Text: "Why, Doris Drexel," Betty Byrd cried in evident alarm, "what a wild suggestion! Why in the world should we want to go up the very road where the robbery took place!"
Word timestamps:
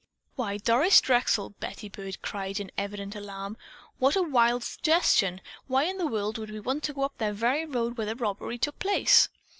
"Why, 0.35 0.57
Doris 0.57 0.99
Drexel," 0.99 1.51
Betty 1.59 1.87
Byrd 1.87 2.23
cried 2.23 2.59
in 2.59 2.71
evident 2.75 3.15
alarm, 3.15 3.55
"what 3.99 4.15
a 4.15 4.23
wild 4.23 4.63
suggestion! 4.63 5.41
Why 5.67 5.83
in 5.83 5.99
the 5.99 6.07
world 6.07 6.37
should 6.37 6.49
we 6.49 6.59
want 6.59 6.81
to 6.85 6.93
go 6.93 7.03
up 7.03 7.19
the 7.19 7.31
very 7.31 7.65
road 7.67 7.97
where 7.99 8.07
the 8.07 8.15
robbery 8.15 8.57
took 8.57 8.79
place!" 8.79 9.29